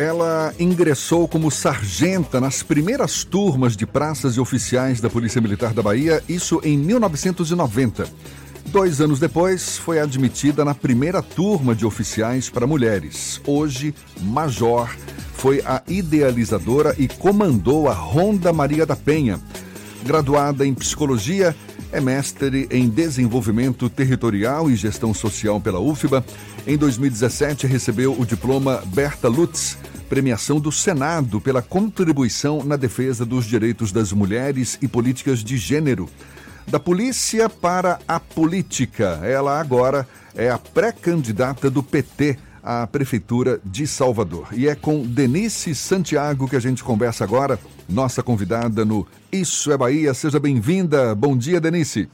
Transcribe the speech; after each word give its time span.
ela 0.00 0.54
ingressou 0.58 1.28
como 1.28 1.50
sargenta 1.50 2.40
nas 2.40 2.62
primeiras 2.62 3.22
turmas 3.22 3.76
de 3.76 3.84
praças 3.86 4.34
e 4.34 4.40
oficiais 4.40 4.98
da 4.98 5.10
Polícia 5.10 5.42
Militar 5.42 5.74
da 5.74 5.82
Bahia, 5.82 6.22
isso 6.26 6.58
em 6.64 6.78
1990. 6.78 8.08
Dois 8.68 9.02
anos 9.02 9.20
depois, 9.20 9.76
foi 9.76 10.00
admitida 10.00 10.64
na 10.64 10.74
primeira 10.74 11.20
turma 11.20 11.74
de 11.74 11.84
oficiais 11.84 12.48
para 12.48 12.66
mulheres. 12.66 13.42
Hoje, 13.46 13.94
major, 14.22 14.88
foi 15.34 15.60
a 15.66 15.82
idealizadora 15.86 16.94
e 16.96 17.06
comandou 17.06 17.86
a 17.86 17.92
Ronda 17.92 18.54
Maria 18.54 18.86
da 18.86 18.96
Penha. 18.96 19.38
Graduada 20.02 20.66
em 20.66 20.72
psicologia, 20.72 21.54
é 21.92 22.00
mestre 22.00 22.66
em 22.70 22.88
desenvolvimento 22.88 23.90
territorial 23.90 24.70
e 24.70 24.76
gestão 24.76 25.12
social 25.12 25.60
pela 25.60 25.80
UFBA. 25.80 26.24
Em 26.66 26.78
2017, 26.78 27.66
recebeu 27.66 28.18
o 28.18 28.24
diploma 28.24 28.82
Berta 28.86 29.28
Lutz, 29.28 29.76
premiação 30.10 30.58
do 30.58 30.72
Senado 30.72 31.40
pela 31.40 31.62
contribuição 31.62 32.64
na 32.64 32.74
defesa 32.74 33.24
dos 33.24 33.44
direitos 33.44 33.92
das 33.92 34.12
mulheres 34.12 34.76
e 34.82 34.88
políticas 34.88 35.38
de 35.38 35.56
gênero. 35.56 36.08
Da 36.66 36.80
polícia 36.80 37.48
para 37.48 38.00
a 38.08 38.18
política. 38.18 39.20
Ela 39.22 39.60
agora 39.60 40.08
é 40.34 40.50
a 40.50 40.58
pré-candidata 40.58 41.70
do 41.70 41.80
PT 41.80 42.36
à 42.60 42.88
Prefeitura 42.88 43.60
de 43.64 43.86
Salvador. 43.86 44.48
E 44.52 44.66
é 44.66 44.74
com 44.74 45.00
Denise 45.06 45.76
Santiago 45.76 46.48
que 46.48 46.56
a 46.56 46.60
gente 46.60 46.82
conversa 46.82 47.22
agora, 47.22 47.56
nossa 47.88 48.20
convidada 48.20 48.84
no 48.84 49.06
Isso 49.30 49.70
é 49.70 49.78
Bahia. 49.78 50.12
Seja 50.12 50.40
bem-vinda. 50.40 51.14
Bom 51.14 51.36
dia, 51.36 51.60
Denise. 51.60 52.08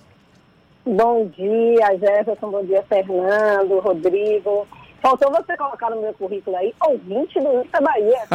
Bom 0.84 1.30
dia, 1.34 1.98
Jefferson. 1.98 2.50
Bom 2.50 2.64
dia, 2.66 2.84
Fernando, 2.90 3.80
Rodrigo. 3.80 4.66
Faltou 5.06 5.30
você 5.30 5.56
colocar 5.56 5.88
no 5.88 6.00
meu 6.00 6.12
currículo 6.14 6.56
aí, 6.56 6.74
ouvinte 6.84 7.38
do 7.38 7.64
é 7.72 7.80
Bahia. 7.80 8.26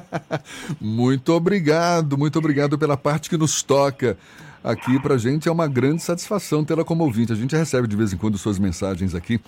muito 0.80 1.30
obrigado, 1.34 2.16
muito 2.16 2.38
obrigado 2.38 2.78
pela 2.78 2.96
parte 2.96 3.28
que 3.28 3.36
nos 3.36 3.62
toca 3.62 4.16
aqui 4.64 4.98
para 4.98 5.16
a 5.16 5.18
gente. 5.18 5.46
É 5.46 5.52
uma 5.52 5.68
grande 5.68 6.02
satisfação 6.02 6.64
tê-la 6.64 6.86
como 6.86 7.04
ouvinte. 7.04 7.34
A 7.34 7.36
gente 7.36 7.54
recebe 7.54 7.86
de 7.86 7.94
vez 7.94 8.14
em 8.14 8.16
quando 8.16 8.38
suas 8.38 8.58
mensagens 8.58 9.14
aqui. 9.14 9.38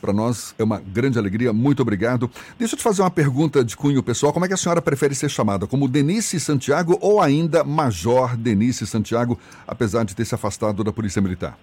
Para 0.00 0.12
nós 0.12 0.56
é 0.58 0.64
uma 0.64 0.80
grande 0.80 1.20
alegria. 1.20 1.52
Muito 1.52 1.82
obrigado. 1.82 2.28
Deixa 2.58 2.74
eu 2.74 2.78
te 2.78 2.82
fazer 2.82 3.00
uma 3.02 3.12
pergunta 3.12 3.64
de 3.64 3.76
cunho 3.76 4.02
pessoal. 4.02 4.32
Como 4.32 4.44
é 4.44 4.48
que 4.48 4.54
a 4.54 4.56
senhora 4.56 4.82
prefere 4.82 5.14
ser 5.14 5.28
chamada? 5.28 5.68
Como 5.68 5.86
Denise 5.86 6.40
Santiago 6.40 6.98
ou 7.00 7.20
ainda 7.20 7.62
Major 7.62 8.36
Denise 8.36 8.88
Santiago, 8.88 9.38
apesar 9.68 10.04
de 10.04 10.16
ter 10.16 10.24
se 10.24 10.34
afastado 10.34 10.82
da 10.82 10.92
Polícia 10.92 11.22
Militar? 11.22 11.56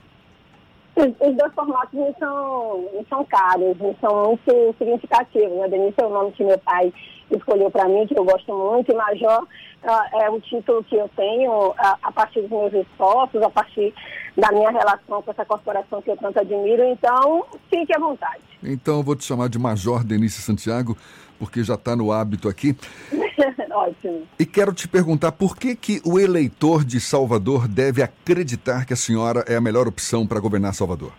Os, 0.96 1.36
dois 1.36 1.54
formatos 1.54 1.94
me 1.94 2.14
são, 2.18 2.90
me 2.94 3.06
são 3.10 3.26
caros, 3.26 3.78
me 3.78 3.96
são 4.00 4.28
muito 4.28 4.76
significativos. 4.78 5.58
Né? 5.58 5.68
Denise 5.68 5.96
é 5.98 6.06
o 6.06 6.10
nome 6.10 6.32
que 6.32 6.44
meu 6.44 6.58
pai 6.60 6.94
escolheu 7.30 7.70
para 7.70 7.88
mim, 7.88 8.08
que 8.08 8.18
eu 8.18 8.24
gosto 8.24 8.54
muito, 8.54 8.92
e 8.92 8.96
Major 8.96 9.44
uh, 9.44 10.22
é 10.22 10.30
o 10.30 10.40
título 10.40 10.84
que 10.84 10.96
eu 10.96 11.10
tenho 11.16 11.70
uh, 11.70 11.76
a 12.02 12.12
partir 12.12 12.42
dos 12.42 12.50
meus 12.50 12.74
esforços, 12.74 13.42
a 13.42 13.50
partir 13.50 13.94
da 14.38 14.52
minha 14.52 14.70
relação 14.70 15.22
com 15.22 15.32
essa 15.32 15.46
corporação 15.46 16.02
que 16.02 16.12
eu 16.12 16.18
tanto 16.18 16.40
admiro. 16.40 16.84
Então, 16.84 17.46
fique 17.70 17.96
à 17.96 18.00
vontade. 18.00 18.42
Então, 18.64 18.98
eu 18.98 19.04
vou 19.04 19.16
te 19.16 19.26
chamar 19.26 19.50
de 19.50 19.60
Major 19.60 20.04
Denise 20.04 20.42
Santiago, 20.42 20.98
porque 21.40 21.64
já 21.64 21.76
está 21.76 21.96
no 21.96 22.12
hábito 22.12 22.48
aqui. 22.48 22.76
Ótimo. 23.72 24.28
E 24.40 24.46
quero 24.46 24.74
te 24.74 24.88
perguntar 24.88 25.32
por 25.34 25.58
que, 25.58 25.76
que 25.76 26.02
o 26.06 26.20
eleitor 26.20 26.84
de 26.84 27.00
Salvador 27.00 27.68
deve 27.68 28.02
acreditar 28.02 28.86
que 28.86 28.94
a 28.94 28.98
senhora 28.98 29.44
é 29.48 29.56
a 29.56 29.62
melhor 29.62 29.88
opção 29.88 30.26
para 30.26 30.40
governar 30.40 30.74
Salvador? 30.74 31.12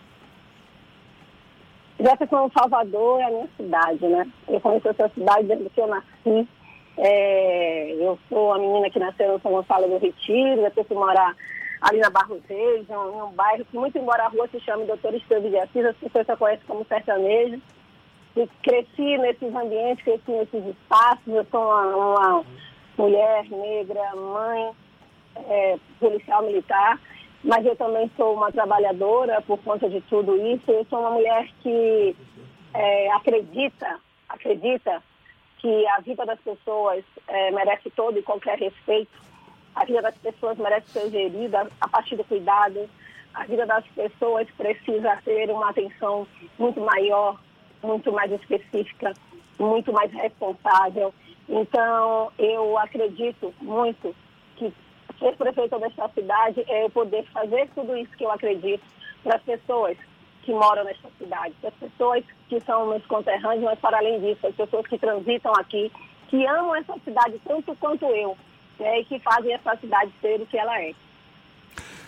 Jefferson, 1.99 2.49
Salvador 2.55 3.19
é 3.21 3.23
a 3.23 3.29
minha 3.29 3.49
cidade, 3.57 4.07
né? 4.07 4.27
Eu 4.47 4.61
conheço 4.61 4.87
essa 4.89 5.09
cidade 5.09 5.47
desde 5.47 5.69
que 5.69 5.81
eu 5.81 5.87
nasci. 5.87 6.47
É, 6.97 7.93
eu 7.93 8.17
sou 8.29 8.53
a 8.53 8.59
menina 8.59 8.89
que 8.89 8.99
nasceu 8.99 9.33
no 9.33 9.39
São 9.41 9.51
Gonçalo 9.51 9.87
do 9.87 9.97
Retiro, 9.97 10.61
depois 10.63 10.87
fui 10.87 10.97
morar 10.97 11.35
ali 11.81 11.99
na 11.99 12.09
Barros 12.09 12.41
Reis, 12.49 12.89
em 12.89 12.93
um 12.95 13.31
bairro 13.31 13.65
que, 13.65 13.77
muito 13.77 13.97
embora 13.97 14.23
a 14.23 14.29
rua 14.29 14.47
se 14.51 14.59
chame 14.61 14.85
Doutor 14.85 15.13
Esteves 15.13 15.51
de 15.51 15.59
Assis, 15.59 15.85
as 15.85 15.97
pessoas 15.97 16.25
só 16.25 16.35
conhecem 16.35 16.65
como 16.67 16.85
sertanejo. 16.85 17.61
E 18.37 18.47
cresci 18.63 19.17
nesses 19.17 19.53
ambientes, 19.53 20.03
cresci 20.03 20.31
nesses 20.31 20.65
espaços. 20.65 21.27
Eu 21.27 21.45
sou 21.51 21.61
uma, 21.61 21.95
uma 21.95 22.45
mulher 22.97 23.45
negra, 23.49 24.15
mãe, 24.15 24.71
é, 25.49 25.77
policial 25.99 26.43
militar 26.43 26.99
mas 27.43 27.65
eu 27.65 27.75
também 27.75 28.09
sou 28.17 28.33
uma 28.33 28.51
trabalhadora 28.51 29.41
por 29.41 29.57
conta 29.59 29.89
de 29.89 30.01
tudo 30.01 30.35
isso. 30.35 30.69
Eu 30.69 30.85
sou 30.89 30.99
uma 30.99 31.11
mulher 31.11 31.47
que 31.61 32.15
é, 32.73 33.11
acredita, 33.11 33.99
acredita 34.27 35.01
que 35.59 35.87
a 35.87 36.01
vida 36.01 36.25
das 36.25 36.39
pessoas 36.41 37.03
é, 37.27 37.51
merece 37.51 37.89
todo 37.91 38.17
e 38.17 38.23
qualquer 38.23 38.59
respeito. 38.59 39.11
A 39.75 39.85
vida 39.85 40.01
das 40.01 40.17
pessoas 40.17 40.57
merece 40.57 40.89
ser 40.89 41.09
gerida 41.09 41.69
a 41.79 41.87
partir 41.87 42.15
do 42.15 42.23
cuidado. 42.23 42.89
A 43.33 43.45
vida 43.45 43.65
das 43.65 43.85
pessoas 43.87 44.47
precisa 44.57 45.17
ter 45.23 45.49
uma 45.49 45.69
atenção 45.69 46.27
muito 46.57 46.81
maior, 46.81 47.39
muito 47.83 48.11
mais 48.11 48.31
específica, 48.31 49.13
muito 49.59 49.91
mais 49.91 50.11
responsável. 50.11 51.13
Então, 51.49 52.31
eu 52.37 52.77
acredito 52.77 53.53
muito 53.61 54.15
que 54.57 54.73
ser 55.19 55.35
prefeita 55.37 55.79
desta 55.79 56.09
cidade 56.09 56.63
é 56.67 56.83
eu 56.83 56.89
poder 56.89 57.23
fazer 57.31 57.69
tudo 57.73 57.95
isso 57.95 58.11
que 58.17 58.23
eu 58.23 58.31
acredito 58.31 58.83
para 59.23 59.35
as 59.35 59.43
pessoas 59.43 59.97
que 60.43 60.53
moram 60.53 60.83
nesta 60.83 61.09
cidade, 61.17 61.53
para 61.59 61.69
as 61.69 61.75
pessoas 61.75 62.23
que 62.47 62.59
são 62.61 62.87
meus 62.87 63.05
conterrâneos, 63.05 63.63
mas 63.63 63.79
para 63.79 63.97
além 63.97 64.19
disso, 64.21 64.47
as 64.47 64.55
pessoas 64.55 64.87
que 64.87 64.97
transitam 64.97 65.51
aqui, 65.59 65.91
que 66.29 66.45
amam 66.45 66.75
essa 66.75 66.97
cidade 67.03 67.39
tanto 67.45 67.75
quanto 67.75 68.05
eu, 68.05 68.37
né, 68.79 68.99
e 68.99 69.05
que 69.05 69.19
fazem 69.19 69.53
essa 69.53 69.75
cidade 69.77 70.11
ser 70.21 70.39
o 70.39 70.45
que 70.45 70.57
ela 70.57 70.81
é. 70.81 70.93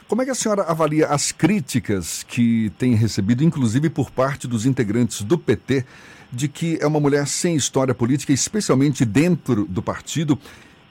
Como 0.10 0.24
é 0.24 0.26
que 0.26 0.32
a 0.32 0.36
senhora 0.36 0.64
avalia 0.64 1.06
as 1.06 1.32
críticas 1.32 2.24
que 2.24 2.72
tem 2.80 2.96
recebido, 2.96 3.44
inclusive 3.44 3.92
por 3.92 4.10
parte 4.10 4.48
dos 4.48 4.66
integrantes 4.66 5.22
do 5.22 5.38
PT, 5.38 5.86
de 6.32 6.48
que 6.48 6.80
é 6.82 6.88
uma 6.88 7.00
mulher 7.00 7.28
sem 7.28 7.56
história 7.56 7.94
política, 7.94 8.34
especialmente 8.34 9.06
dentro 9.06 9.66
do 9.66 9.84
partido, 9.84 10.36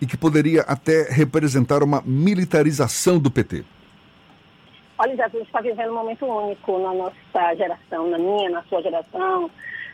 e 0.01 0.07
que 0.07 0.17
poderia 0.17 0.61
até 0.61 1.11
representar 1.11 1.83
uma 1.83 2.01
militarização 2.07 3.19
do 3.19 3.29
PT? 3.29 3.65
Olha, 4.97 5.25
a 5.25 5.29
gente 5.29 5.47
está 5.47 5.61
vivendo 5.61 5.91
um 5.91 5.95
momento 5.95 6.25
único 6.25 6.79
na 6.79 6.95
nossa 6.95 7.55
geração, 7.57 8.09
na 8.09 8.19
minha, 8.19 8.51
na 8.51 8.63
sua 8.69 8.81
geração. 8.83 9.51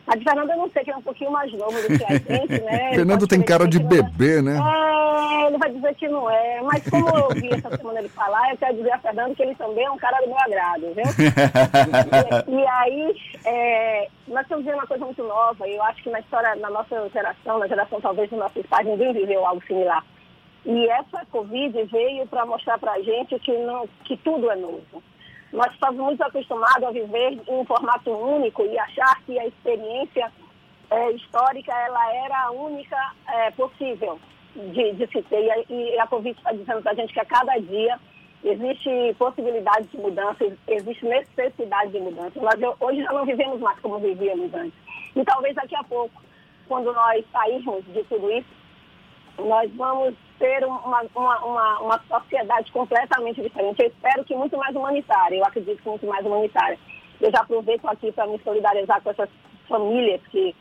A 0.07 0.17
de 0.17 0.25
Fernando 0.25 0.51
eu 0.51 0.57
não 0.59 0.71
sei, 0.71 0.85
que 0.85 0.91
é 0.91 0.97
um 0.97 1.03
pouquinho 1.03 1.31
mais 1.31 1.51
novo 1.53 1.73
do 1.73 1.99
que 1.99 2.05
a 2.05 2.19
gente, 2.19 2.63
né? 2.63 2.93
Fernando 2.95 3.27
tem 3.27 3.43
cara 3.43 3.67
de 3.67 3.79
bebê, 3.79 4.43
né? 4.43 4.59
É, 4.59 5.47
ele 5.47 5.57
vai 5.57 5.71
dizer 5.73 5.95
que 5.95 6.09
não 6.09 6.31
é. 6.31 6.61
Mas 6.63 6.89
como 6.91 7.09
eu 7.09 7.25
ouvi 7.25 7.49
essa 7.55 7.75
semana 7.75 8.01
ele 8.01 8.09
falar, 8.11 8.51
eu 8.51 8.59
quero 8.59 8.77
dizer 8.77 8.93
a 8.93 8.99
Fernando 8.99 9.35
que 9.35 9.43
ele 9.43 9.55
também 9.55 9.85
é 9.85 9.91
um 9.91 9.97
cara 9.97 10.21
do 10.21 10.27
meu 10.27 10.39
agrado, 10.39 10.95
viu? 10.95 11.05
e, 12.49 12.53
e, 12.61 12.67
aí, 12.67 13.17
é, 13.47 14.09
nós 14.29 14.43
estamos 14.43 14.65
vendo 14.65 14.75
uma 14.75 14.87
coisa 14.87 15.05
muito 15.05 15.23
nova, 15.23 15.67
e 15.67 15.75
eu 15.75 15.83
acho 15.85 16.03
que 16.03 16.11
na 16.11 16.21
história, 16.21 16.55
na 16.57 16.69
nossa 16.69 17.09
geração, 17.09 17.59
na 17.59 17.67
geração 17.67 18.01
talvez 18.01 18.29
dos 18.29 18.39
nossos 18.39 18.67
pais, 18.67 18.87
ninguém 18.87 19.13
viveu 19.15 19.47
algo 19.47 19.63
similar. 19.67 20.05
E 20.67 20.89
essa 20.89 21.25
Covid 21.31 21.83
veio 21.85 22.27
para 22.27 22.45
mostrar 22.47 22.79
para 22.79 22.93
a 22.93 23.03
gente 23.03 23.39
que, 23.39 23.53
não, 23.59 23.89
que 24.05 24.17
tudo 24.19 24.51
é 24.51 24.57
novo. 24.57 25.03
Nós 25.55 25.73
estamos 25.73 26.01
muito 26.01 26.21
acostumados 26.21 26.83
a 26.83 26.91
viver 26.91 27.33
em 27.33 27.43
um 27.49 27.65
formato 27.65 28.11
único 28.11 28.65
e 28.67 28.77
achar 28.77 29.23
que 29.25 29.39
a 29.39 29.47
experiência 29.47 30.33
é, 30.91 31.13
histórica 31.13 31.73
ela 31.73 32.13
era 32.13 32.47
a 32.47 32.51
única 32.51 32.97
é, 33.29 33.53
possível 33.53 34.19
de, 34.57 34.93
de, 34.95 35.07
se 35.07 35.23
ter. 35.23 35.65
E, 35.71 35.97
a 36.01 36.09
Covid 36.09 36.37
está 36.37 36.51
dizendo 36.51 36.83
para 36.83 36.91
a 36.91 36.95
gente 36.97 37.13
que 37.13 37.21
a 37.21 37.25
cada 37.25 37.57
dia 37.59 38.01
existe 38.43 39.15
possibilidade 39.17 39.87
de 39.87 39.97
mudança, 39.97 40.45
existe 40.67 41.07
necessidade 41.07 41.93
de 41.93 42.01
mudança. 42.01 42.33
Nós 42.41 42.77
hoje 42.81 43.05
já 43.05 43.13
não 43.13 43.25
vivemos 43.25 43.61
mais 43.61 43.79
como 43.79 44.01
vivíamos 44.01 44.53
antes. 44.53 44.75
E 45.15 45.25
talvez 45.25 45.55
daqui 45.55 45.77
a 45.77 45.85
pouco, 45.85 46.21
quando 46.67 46.93
nós 46.93 47.25
sairmos 47.31 47.85
de 47.93 48.03
tudo 48.05 48.29
isso, 48.33 48.49
nós 49.39 49.71
vamos 49.75 50.15
ter 50.39 50.65
uma, 50.65 51.03
uma, 51.15 51.45
uma, 51.45 51.81
uma, 51.81 52.01
sociedade 52.09 52.71
completamente 52.73 53.41
diferente. 53.41 53.83
Eu 53.83 53.89
espero 53.89 54.25
que 54.25 54.35
muito 54.35 54.57
mais 54.57 54.75
humanitária, 54.75 55.37
eu 55.37 55.45
acredito 55.45 55.83
que 55.83 55.89
muito 55.89 56.07
mais 56.07 56.25
humanitária. 56.25 56.79
Eu 57.21 57.31
já 57.31 57.41
aproveito 57.41 57.87
aqui 57.87 58.13
para 58.13 58.27
me 58.27 58.39
solidarizar 58.43 59.01
com 59.03 59.11
essas 59.11 59.29
famílias 59.69 60.21
que, 60.29 60.55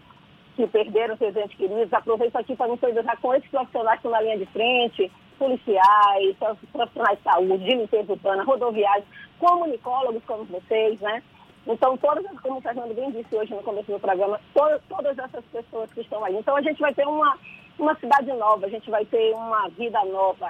que 0.56 0.68
perderam 0.68 1.18
seus 1.18 1.36
entes 1.36 1.58
queridos, 1.58 1.92
aproveito 1.94 2.36
aqui 2.36 2.56
para 2.56 2.72
me 2.72 2.78
solidarizar 2.78 3.20
com 3.20 3.34
esses 3.34 3.50
profissionais 3.50 4.00
que 4.00 4.08
estão 4.08 4.12
na 4.12 4.22
linha 4.22 4.38
de 4.38 4.46
frente, 4.48 5.12
policiais, 5.38 6.36
profissionais 6.72 7.18
de 7.18 7.24
saúde, 7.24 7.66
de 7.66 7.76
limpeza 7.76 8.14
urbana, 8.14 8.44
rodoviários, 8.44 9.08
comunicólogos 9.40 10.24
como 10.26 10.46
vocês, 10.46 11.00
né? 11.02 11.22
Então, 11.66 11.98
todas, 11.98 12.26
como 12.42 12.58
o 12.58 12.62
Fernando 12.62 12.94
bem 12.94 13.10
disse 13.12 13.36
hoje 13.36 13.54
no 13.54 13.64
começo 13.64 13.90
do 13.92 14.00
programa, 14.00 14.40
todas, 14.54 14.81
todas 14.90 15.18
essas 15.18 15.44
pessoas 15.46 15.92
que 15.94 16.02
estão 16.02 16.24
aí. 16.24 16.36
Então, 16.36 16.56
a 16.58 16.62
gente 16.62 16.80
vai 16.80 16.94
ter 16.94 17.08
uma, 17.08 17.38
uma 17.78 17.96
cidade 17.96 18.31
nova, 18.34 18.66
a 18.66 18.70
gente 18.70 18.90
vai 18.90 19.06
ter 19.06 19.34
uma 19.34 19.68
vida 19.70 20.04
nova. 20.06 20.50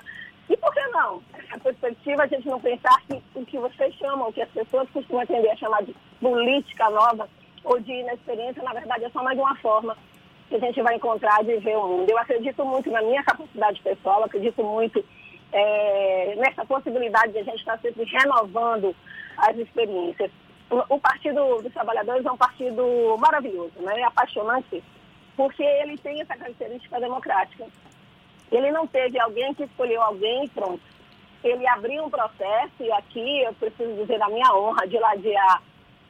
E 0.50 0.58
por 0.58 0.74
que 0.74 0.88
não? 0.88 1.22
A 1.52 1.60
perspectiva, 1.60 2.24
a 2.24 2.28
gente 2.28 2.48
não 2.48 2.60
pensar 2.60 3.02
que 3.08 3.22
o 3.36 3.46
que 3.46 3.58
vocês 3.58 3.94
chamam, 3.96 4.30
o 4.30 4.34
que 4.34 4.42
as 4.42 4.50
pessoas 4.50 4.90
costumam 4.90 5.24
atender 5.24 5.50
a 5.50 5.56
chamar 5.56 5.84
de 5.84 5.96
política 6.20 6.90
nova 6.90 7.30
ou 7.64 7.80
de 7.80 7.92
inexperiência, 7.92 8.62
na 8.62 8.74
verdade 8.74 9.06
é 9.06 9.10
só 9.10 9.24
mais 9.24 9.40
uma 9.40 9.56
forma 9.58 9.98
que 10.50 10.56
a 10.56 10.60
gente 10.60 10.81
vai 10.81 10.96
encontrar 10.96 11.44
de 11.44 11.58
ver 11.58 11.78
o 11.78 11.88
mundo. 11.88 12.10
Eu 12.10 12.18
acredito 12.18 12.64
muito 12.66 12.92
na 12.92 13.02
minha 13.02 13.24
capacidade 13.24 13.81
pessoal, 13.81 14.24
acredito 14.24 14.64
muito 14.64 15.04
é, 15.52 16.36
nessa 16.36 16.66
possibilidade 16.66 17.31
de 17.31 17.40
a 17.40 17.44
gente 17.44 17.60
estar 17.60 17.80
sempre 17.80 18.04
renovando 18.04 18.96
as 19.38 19.58
experiências. 19.58 20.30
O, 20.69 20.96
o 20.96 21.00
Partido 21.00 21.62
dos 21.62 21.74
Trabalhadores 21.74 22.26
é 22.26 22.31
um 22.31 22.38
partido 22.38 23.16
maravilhoso, 23.18 23.74
né? 23.80 24.02
é 24.02 24.04
apaixonante, 24.04 24.84
porque 25.35 25.63
ele 25.63 25.97
tem 25.97 26.21
essa 26.21 26.35
característica 26.35 27.00
democrática. 27.00 27.65
Ele 28.51 28.71
não 28.71 28.85
teve 28.85 29.19
alguém 29.19 29.53
que 29.53 29.63
escolheu 29.63 30.01
alguém 30.01 30.45
e 30.45 30.50
pronto. 30.50 30.81
Ele 31.44 31.68
abriu 31.68 32.06
um 32.06 32.09
processo, 32.09 32.81
e 32.81 32.91
aqui 32.91 33.41
eu 33.41 33.53
preciso 33.53 33.94
dizer 33.95 34.19
da 34.19 34.30
minha 34.30 34.53
honra 34.56 34.88
de 34.88 34.97
ladear 34.97 35.62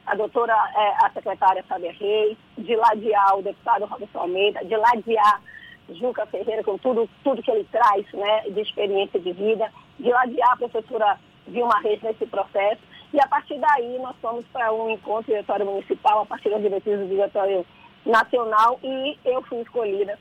a 0.06 0.14
doutora, 0.14 0.52
é, 0.52 1.06
a 1.06 1.10
secretária 1.10 1.64
Fábia 1.64 1.92
Reis, 1.92 2.36
de 2.58 2.76
ladear 2.76 3.38
o 3.38 3.42
deputado 3.42 3.86
Robson 3.86 4.18
Almeida, 4.18 4.64
de 4.64 4.76
ladear 4.76 5.40
Juca 5.88 6.26
Ferreira 6.26 6.62
com 6.62 6.78
tudo, 6.78 7.08
tudo 7.22 7.42
que 7.42 7.50
ele 7.50 7.64
traz 7.64 8.06
né, 8.12 8.42
de 8.50 8.60
experiência 8.60 9.18
de 9.18 9.32
vida, 9.32 9.70
de 9.98 10.10
ladear 10.10 10.52
a 10.52 10.56
professora 10.56 11.18
Vilma 11.46 11.78
Reis 11.80 12.00
nesse 12.02 12.26
processo. 12.26 12.80
E 13.12 13.20
a 13.20 13.26
partir 13.26 13.58
daí 13.58 13.98
nós 13.98 14.16
fomos 14.20 14.44
para 14.52 14.72
um 14.72 14.90
encontro 14.90 15.32
diretório 15.32 15.66
municipal, 15.66 16.20
a 16.20 16.26
partir 16.26 16.50
das 16.50 16.62
diretrizes 16.62 17.06
do 17.06 17.14
diretório 17.14 17.64
nacional, 18.04 18.78
e 18.82 19.18
eu 19.24 19.42
fui 19.42 19.60
escolhida 19.60 20.18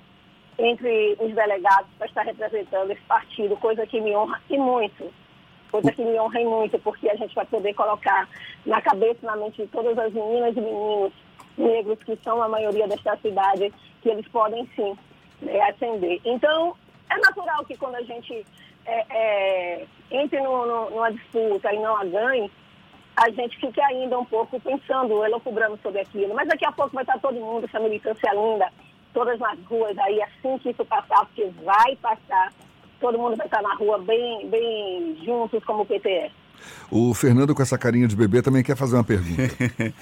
entre 0.57 1.17
os 1.19 1.33
delegados 1.33 1.89
para 1.97 2.07
estar 2.07 2.23
representando 2.23 2.91
esse 2.91 3.01
partido, 3.01 3.57
coisa 3.57 3.85
que 3.85 3.99
me 3.99 4.15
honra 4.15 4.39
e 4.49 4.57
muito. 4.57 5.11
Coisa 5.71 5.91
que 5.91 6.03
me 6.03 6.19
honra 6.19 6.39
e 6.39 6.45
muito, 6.45 6.77
porque 6.79 7.09
a 7.09 7.15
gente 7.15 7.33
vai 7.33 7.45
poder 7.45 7.73
colocar 7.73 8.29
na 8.65 8.79
cabeça, 8.81 9.25
na 9.25 9.35
mente 9.35 9.63
de 9.63 9.67
todas 9.69 9.97
as 9.97 10.13
meninas 10.13 10.55
e 10.55 10.61
meninos 10.61 11.13
negros 11.57 11.99
que 12.03 12.15
são 12.23 12.41
a 12.41 12.47
maioria 12.47 12.87
desta 12.87 13.17
cidade, 13.17 13.73
que 14.01 14.09
eles 14.09 14.27
podem 14.27 14.67
sim 14.75 14.95
né, 15.41 15.59
ascender. 15.61 16.21
Então, 16.23 16.75
é 17.09 17.17
natural 17.17 17.65
que 17.65 17.75
quando 17.75 17.95
a 17.95 18.03
gente 18.03 18.45
é, 18.85 19.05
é, 19.09 19.85
entre 20.11 20.39
no, 20.41 20.65
no, 20.65 20.89
numa 20.91 21.11
disputa 21.11 21.73
e 21.73 21.79
não 21.79 21.95
a 21.97 22.05
ganhe, 22.05 22.51
a 23.15 23.29
gente 23.29 23.57
fique 23.57 23.79
ainda 23.81 24.17
um 24.19 24.25
pouco 24.25 24.59
pensando, 24.59 25.23
elocubrando 25.23 25.79
sobre 25.81 26.01
aquilo. 26.01 26.33
Mas 26.33 26.47
daqui 26.47 26.65
a 26.65 26.71
pouco 26.71 26.95
vai 26.95 27.03
estar 27.03 27.19
todo 27.19 27.35
mundo, 27.35 27.65
essa 27.65 27.79
militância 27.79 28.33
linda, 28.33 28.69
todas 29.13 29.39
nas 29.39 29.59
ruas 29.65 29.97
aí, 29.99 30.21
assim 30.21 30.57
que 30.57 30.71
isso 30.71 30.83
passar, 30.85 31.25
porque 31.25 31.45
vai 31.63 31.95
passar, 31.97 32.51
todo 32.99 33.19
mundo 33.19 33.35
vai 33.35 33.45
estar 33.45 33.61
na 33.61 33.75
rua 33.75 33.99
bem, 33.99 34.47
bem 34.49 35.17
juntos 35.23 35.63
como 35.63 35.83
o 35.83 35.85
PTS. 35.85 36.42
O 36.89 37.13
Fernando, 37.13 37.55
com 37.55 37.61
essa 37.61 37.77
carinha 37.77 38.07
de 38.07 38.15
bebê, 38.15 38.41
também 38.41 38.63
quer 38.63 38.75
fazer 38.75 38.95
uma 38.95 39.03
pergunta. 39.03 39.41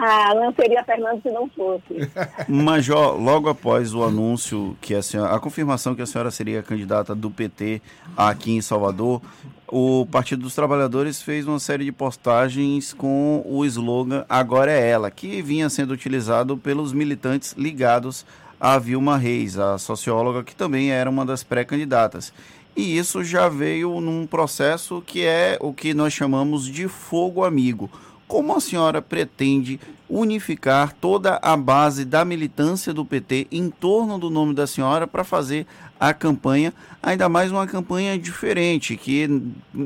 ah, 0.00 0.34
não 0.34 0.52
seria 0.54 0.82
Fernando 0.84 1.22
se 1.22 1.30
não 1.30 1.48
fosse. 1.50 2.10
Major, 2.48 3.20
logo 3.20 3.48
após 3.48 3.92
o 3.94 4.02
anúncio 4.02 4.76
que 4.80 4.94
a 4.94 5.02
senhora, 5.02 5.34
a 5.34 5.38
confirmação 5.38 5.94
que 5.94 6.02
a 6.02 6.06
senhora 6.06 6.30
seria 6.30 6.62
candidata 6.62 7.14
do 7.14 7.30
PT 7.30 7.82
aqui 8.16 8.52
em 8.52 8.60
Salvador, 8.60 9.20
o 9.68 10.06
Partido 10.06 10.42
dos 10.42 10.54
Trabalhadores 10.54 11.20
fez 11.20 11.46
uma 11.46 11.58
série 11.58 11.84
de 11.84 11.92
postagens 11.92 12.92
com 12.92 13.42
o 13.44 13.64
slogan 13.64 14.24
Agora 14.28 14.70
é 14.70 14.88
Ela, 14.88 15.10
que 15.10 15.42
vinha 15.42 15.68
sendo 15.68 15.92
utilizado 15.92 16.56
pelos 16.56 16.92
militantes 16.92 17.54
ligados 17.58 18.24
a 18.60 18.78
Vilma 18.78 19.18
Reis, 19.18 19.58
a 19.58 19.76
socióloga 19.76 20.42
que 20.42 20.54
também 20.54 20.90
era 20.90 21.10
uma 21.10 21.26
das 21.26 21.42
pré-candidatas. 21.42 22.32
E 22.76 22.98
isso 22.98 23.22
já 23.22 23.48
veio 23.48 24.00
num 24.00 24.26
processo 24.26 25.02
que 25.06 25.24
é 25.24 25.56
o 25.60 25.72
que 25.72 25.94
nós 25.94 26.12
chamamos 26.12 26.66
de 26.66 26.88
fogo 26.88 27.44
amigo. 27.44 27.88
Como 28.26 28.56
a 28.56 28.60
senhora 28.60 29.00
pretende 29.00 29.78
unificar 30.08 30.92
toda 30.92 31.38
a 31.42 31.56
base 31.56 32.04
da 32.04 32.24
militância 32.24 32.92
do 32.92 33.04
PT 33.04 33.46
em 33.52 33.70
torno 33.70 34.18
do 34.18 34.28
nome 34.28 34.54
da 34.54 34.66
senhora 34.66 35.06
para 35.06 35.22
fazer 35.22 35.66
a 36.00 36.12
campanha, 36.12 36.72
ainda 37.02 37.28
mais 37.28 37.52
uma 37.52 37.66
campanha 37.66 38.18
diferente, 38.18 38.96
que 38.96 39.28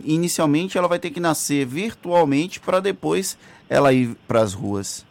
inicialmente 0.05 0.79
ela 0.79 0.89
vai 0.89 0.99
ter 0.99 1.11
que 1.11 1.21
nascer 1.21 1.67
virtualmente 1.67 2.59
para 2.59 2.81
depois 2.81 3.39
ela 3.69 3.93
ir 3.93 4.17
para 4.27 4.41
as 4.41 4.55
ruas. 4.55 5.07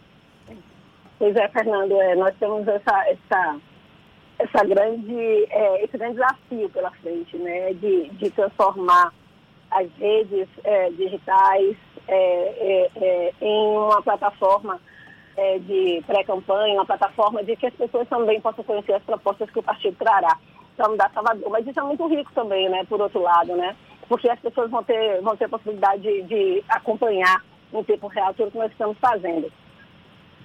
Pois 1.19 1.35
é, 1.35 1.47
Fernando, 1.49 1.93
é, 1.99 2.15
nós 2.15 2.33
temos 2.39 2.67
essa, 2.67 3.05
essa, 3.09 3.55
essa 4.39 4.63
grande, 4.63 5.47
é, 5.49 5.83
esse 5.83 5.97
grande 5.97 6.15
desafio 6.15 6.69
pela 6.69 6.91
frente, 6.91 7.37
né, 7.37 7.73
de, 7.73 8.09
de 8.09 8.29
transformar 8.31 9.11
as 9.71 9.87
redes 9.97 10.47
é, 10.63 10.89
digitais 10.91 11.75
é, 12.07 12.15
é, 12.15 12.91
é, 12.95 13.33
em 13.41 13.77
uma 13.77 14.01
plataforma 14.01 14.79
de 15.67 16.03
pré-campanha, 16.07 16.73
uma 16.73 16.85
plataforma 16.85 17.43
de 17.43 17.55
que 17.55 17.67
as 17.67 17.73
pessoas 17.75 18.07
também 18.07 18.41
possam 18.41 18.63
conhecer 18.63 18.93
as 18.93 19.03
propostas 19.03 19.47
que 19.51 19.59
o 19.59 19.63
partido 19.63 19.95
trará 19.99 20.35
para 20.75 20.89
mudar 20.89 21.11
Salvador. 21.13 21.47
Mas 21.51 21.67
isso 21.67 21.79
é 21.79 21.83
muito 21.83 22.07
rico 22.07 22.31
também, 22.33 22.67
né, 22.69 22.83
por 22.85 22.99
outro 22.99 23.21
lado, 23.21 23.55
né? 23.55 23.75
Porque 24.09 24.27
as 24.27 24.39
pessoas 24.39 24.71
vão 24.71 24.83
ter, 24.83 25.21
vão 25.21 25.37
ter 25.37 25.45
a 25.45 25.49
possibilidade 25.49 26.01
de, 26.01 26.23
de 26.23 26.63
acompanhar 26.67 27.43
em 27.71 27.83
tempo 27.83 28.07
real 28.07 28.33
tudo 28.33 28.49
que 28.49 28.57
nós 28.57 28.71
estamos 28.71 28.97
fazendo. 28.97 29.51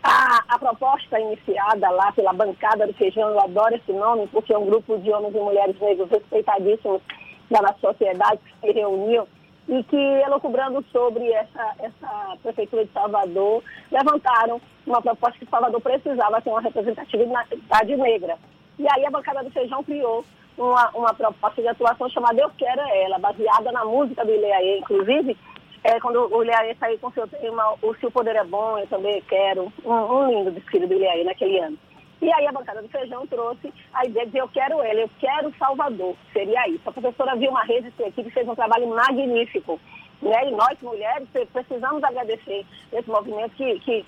A, 0.02 0.42
a, 0.48 0.58
proposta 0.58 1.20
iniciada 1.20 1.88
lá 1.90 2.10
pela 2.12 2.32
bancada 2.32 2.86
do 2.86 2.92
feijão, 2.94 3.28
eu 3.28 3.40
adoro 3.40 3.74
esse 3.76 3.92
nome, 3.92 4.26
porque 4.28 4.52
é 4.52 4.58
um 4.58 4.66
grupo 4.66 4.98
de 4.98 5.12
homens 5.12 5.34
e 5.34 5.38
mulheres 5.38 5.78
negros 5.80 6.10
respeitadíssimos 6.10 7.00
da 7.48 7.62
nossa 7.62 7.78
sociedade 7.78 8.40
que 8.44 8.66
se 8.66 8.72
reuniu 8.72 9.28
e 9.68 9.82
que, 9.84 9.96
elocubrando 9.96 10.84
sobre 10.90 11.30
essa, 11.30 11.74
essa 11.78 12.36
prefeitura 12.42 12.84
de 12.84 12.92
Salvador, 12.92 13.62
levantaram 13.92 14.60
uma 14.86 15.00
proposta 15.00 15.38
que 15.38 15.46
Salvador 15.46 15.80
precisava 15.80 16.42
ter 16.42 16.50
uma 16.50 16.60
representatividade 16.60 17.96
negra. 17.96 18.36
E 18.78 18.86
aí 18.90 19.06
a 19.06 19.10
bancada 19.10 19.44
do 19.44 19.50
Feijão 19.50 19.84
criou 19.84 20.24
uma, 20.58 20.90
uma 20.90 21.14
proposta 21.14 21.62
de 21.62 21.68
atuação 21.68 22.08
chamada 22.10 22.40
Eu 22.40 22.50
Quero 22.58 22.80
é 22.80 23.04
Ela, 23.04 23.18
baseada 23.18 23.70
na 23.70 23.84
música 23.84 24.24
do 24.24 24.32
Ileaê. 24.32 24.78
Inclusive, 24.78 25.36
é, 25.84 26.00
quando 26.00 26.32
o 26.32 26.42
Ileaê 26.42 26.74
saiu 26.78 26.98
com 26.98 27.10
seu 27.12 27.26
tema 27.28 27.74
O 27.82 27.94
Se 27.94 28.06
o 28.06 28.10
Poder 28.10 28.36
é 28.36 28.44
Bom, 28.44 28.78
Eu 28.78 28.86
Também 28.86 29.20
Quero, 29.22 29.72
um, 29.84 29.92
um 29.92 30.30
lindo 30.30 30.50
desfile 30.52 30.86
do 30.86 30.94
Ileaê 30.94 31.24
naquele 31.24 31.58
ano. 31.58 31.78
E 32.20 32.32
aí 32.32 32.46
a 32.46 32.52
bancada 32.52 32.80
do 32.80 32.88
Feijão 32.88 33.26
trouxe 33.26 33.72
a 33.92 34.06
ideia 34.06 34.26
de 34.26 34.38
eu 34.38 34.48
quero 34.48 34.80
ela, 34.80 35.00
eu 35.00 35.10
quero 35.18 35.52
Salvador, 35.58 36.14
seria 36.32 36.68
isso. 36.68 36.88
A 36.88 36.92
professora 36.92 37.34
Vilma 37.34 37.64
Reis 37.64 37.84
e 37.84 37.90
sua 37.92 38.06
equipe 38.06 38.30
fez 38.30 38.46
um 38.46 38.54
trabalho 38.54 38.88
magnífico. 38.88 39.80
Né? 40.20 40.48
E 40.48 40.50
nós, 40.52 40.80
mulheres, 40.80 41.28
precisamos 41.52 42.04
agradecer 42.04 42.64
esse 42.92 43.10
movimento 43.10 43.56
que, 43.56 43.80
que 43.80 44.06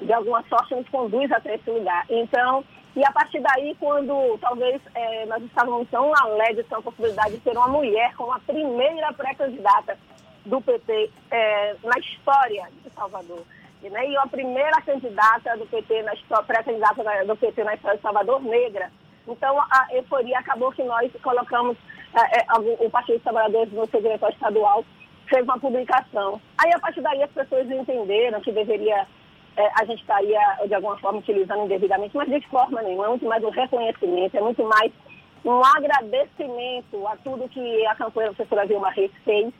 de 0.00 0.12
alguma 0.12 0.42
sorte, 0.48 0.74
nos 0.74 0.88
conduz 0.88 1.30
até 1.30 1.54
esse 1.54 1.70
lugar. 1.70 2.04
Então, 2.08 2.64
e 2.96 3.04
a 3.04 3.12
partir 3.12 3.40
daí, 3.40 3.76
quando 3.78 4.38
talvez 4.40 4.80
é, 4.94 5.26
nós 5.26 5.42
estávamos 5.42 5.88
tão 5.90 6.12
alegres 6.16 6.66
com 6.68 6.76
a 6.76 6.82
possibilidade 6.82 7.32
de 7.32 7.40
ter 7.40 7.56
uma 7.56 7.68
mulher 7.68 8.14
como 8.14 8.32
a 8.32 8.40
primeira 8.40 9.12
pré-candidata 9.12 9.98
do 10.44 10.60
PT 10.60 11.10
é, 11.30 11.76
na 11.82 11.98
história 11.98 12.68
de 12.82 12.90
Salvador, 12.90 13.42
e, 13.82 13.90
né, 13.90 14.08
e 14.08 14.16
a 14.16 14.26
primeira 14.26 14.80
candidata 14.82 15.56
do 15.56 15.66
PT 15.66 16.02
na 16.02 16.42
pré-candidata 16.42 17.02
do 17.26 17.36
PT 17.36 17.64
na 17.64 17.74
história 17.74 17.96
de 17.96 18.02
Salvador, 18.02 18.42
negra. 18.42 18.90
Então, 19.26 19.58
a 19.58 19.86
euforia 19.92 20.38
acabou 20.38 20.70
que 20.72 20.82
nós 20.82 21.10
colocamos, 21.22 21.76
é, 22.14 22.40
é, 22.40 22.86
o 22.86 22.90
Partido 22.90 23.16
dos 23.16 23.24
Trabalhadores 23.24 23.72
no 23.72 23.88
seu 23.88 24.00
diretor 24.00 24.30
estadual, 24.30 24.84
fez 25.28 25.42
uma 25.42 25.58
publicação. 25.58 26.40
Aí, 26.58 26.72
a 26.72 26.78
partir 26.78 27.00
daí, 27.00 27.22
as 27.22 27.30
pessoas 27.30 27.70
entenderam 27.70 28.40
que 28.40 28.52
deveria 28.52 29.06
é, 29.56 29.70
a 29.80 29.84
gente 29.84 30.00
estaria, 30.00 30.40
de 30.66 30.74
alguma 30.74 30.98
forma, 30.98 31.20
utilizando 31.20 31.64
indevidamente, 31.64 32.16
mas 32.16 32.28
de 32.28 32.40
forma 32.48 32.82
nenhuma. 32.82 33.06
É 33.06 33.08
muito 33.08 33.26
mais 33.26 33.42
um 33.44 33.50
reconhecimento, 33.50 34.36
é 34.36 34.40
muito 34.40 34.64
mais 34.64 34.92
um 35.44 35.62
agradecimento 35.64 37.06
a 37.06 37.16
tudo 37.16 37.48
que 37.48 37.86
a 37.86 37.94
campanha 37.94 38.30
da 38.30 38.34
professora 38.34 38.66
Vilma 38.66 38.90
Reis 38.90 39.12
fez 39.24 39.52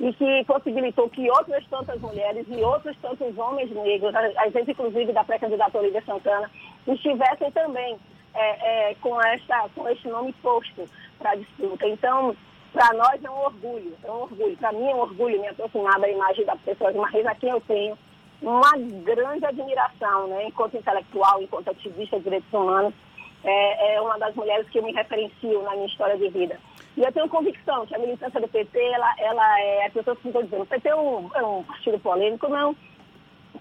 e 0.00 0.14
que 0.14 0.44
possibilitou 0.44 1.10
que 1.10 1.30
outras 1.30 1.64
tantas 1.66 2.00
mulheres 2.00 2.46
e 2.48 2.56
outros 2.62 2.96
tantos 3.02 3.36
homens 3.36 3.70
negros, 3.70 4.14
a 4.14 4.48
gente 4.48 4.70
inclusive 4.70 5.12
da 5.12 5.22
pré-candidata 5.22 5.78
Olivia 5.78 6.02
Santana, 6.06 6.50
estivessem 6.88 7.52
também 7.52 7.98
é, 8.34 8.90
é, 8.90 8.94
com, 8.94 9.20
esta, 9.20 9.68
com 9.74 9.86
este 9.90 10.08
nome 10.08 10.32
posto 10.42 10.86
para 11.18 11.32
a 11.32 11.36
disputa. 11.36 11.86
Então, 11.86 12.34
para 12.72 12.94
nós 12.94 13.22
é 13.22 13.30
um 13.30 13.40
orgulho, 13.40 13.94
é 14.02 14.10
um 14.10 14.22
orgulho. 14.22 14.56
Para 14.56 14.72
mim 14.72 14.88
é 14.88 14.94
um 14.94 15.00
orgulho 15.00 15.38
me 15.38 15.48
aproximar 15.48 16.00
da 16.00 16.08
imagem 16.08 16.46
da 16.46 16.56
professora 16.56 16.92
Vilma 16.92 17.08
Reis, 17.10 17.26
a 17.26 17.34
quem 17.34 17.50
eu 17.50 17.60
tenho 17.60 17.98
uma 18.40 18.72
grande 19.04 19.44
admiração, 19.44 20.28
né, 20.28 20.46
enquanto 20.46 20.78
intelectual, 20.78 21.42
enquanto 21.42 21.68
ativista 21.68 22.16
de 22.16 22.24
direitos 22.24 22.50
humanos. 22.52 22.94
É, 23.42 23.94
é, 23.94 24.00
uma 24.00 24.18
das 24.18 24.34
mulheres 24.34 24.68
que 24.68 24.78
eu 24.78 24.82
me 24.82 24.92
referencio 24.92 25.62
na 25.62 25.72
minha 25.72 25.86
história 25.86 26.16
de 26.16 26.28
vida. 26.28 26.58
E 26.96 27.02
eu 27.02 27.12
tenho 27.12 27.28
convicção 27.28 27.86
que 27.86 27.94
a 27.94 27.98
militância 27.98 28.40
do 28.40 28.48
PT, 28.48 28.78
ela, 28.78 29.14
ela 29.18 29.60
é, 29.60 29.86
as 29.86 29.92
pessoas 29.92 30.18
ficam 30.20 30.42
dizendo, 30.42 30.62
o 30.62 30.66
PT 30.66 30.88
é 30.88 30.96
um, 30.96 31.30
é 31.34 31.42
um 31.42 31.62
partido 31.62 31.98
polêmico, 32.00 32.48
não. 32.48 32.76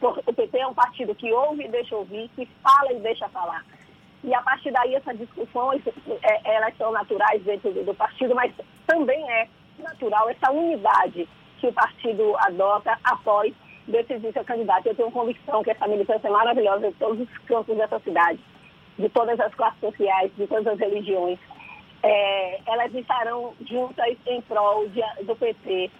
O 0.02 0.34
PT 0.34 0.58
é 0.58 0.68
um 0.68 0.74
partido 0.74 1.16
que 1.16 1.32
ouve 1.32 1.64
e 1.64 1.68
deixa 1.68 1.96
ouvir, 1.96 2.30
que 2.36 2.48
fala 2.64 2.94
e 2.94 3.00
deixa 3.00 3.28
falar. 3.30 3.64
E 4.24 4.34
a 4.34 4.42
partir 4.42 4.72
daí, 4.72 4.96
essas 4.96 5.18
discussões, 5.18 5.82
é, 6.22 6.56
elas 6.56 6.76
são 6.78 6.92
naturais 6.92 7.42
dentro 7.44 7.72
do, 7.72 7.84
do 7.84 7.94
partido, 7.94 8.36
mas 8.36 8.54
também 8.86 9.30
é 9.32 9.48
natural 9.80 10.30
essa 10.30 10.52
unidade 10.52 11.28
que 11.60 11.68
o 11.68 11.74
partido 11.74 12.36
adota 12.40 12.98
após 13.04 13.54
decidir 13.88 14.32
seu 14.34 14.44
candidato. 14.44 14.88
Eu 14.88 14.96
tenho 14.96 15.12
convicção 15.12 15.64
que 15.64 15.72
essa 15.72 15.88
militância 15.88 16.28
é 16.28 16.32
maravilhosa 16.32 16.88
em 16.88 16.94
todos 16.94 17.20
os 17.20 17.38
campos 17.40 17.76
dessa 17.78 18.00
cidade. 18.00 18.40
de 18.98 19.08
todas 19.08 19.40
as 19.40 19.56
classes 19.56 19.80
sociais, 19.80 20.30
de 20.36 20.46
todas 20.46 20.68
as 20.68 20.78
religiões, 20.78 21.40
é, 22.04 22.60
elas 22.66 22.94
estarão 22.94 23.54
juntas 23.70 24.16
em 24.28 24.42
prol 24.42 24.88
de, 24.90 25.02
do 25.26 25.36
PT 25.36 25.92